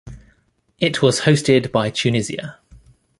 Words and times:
It 0.79 1.03
was 1.03 1.21
hosted 1.21 1.71
by 1.71 1.91
Tunisia. 1.91 2.57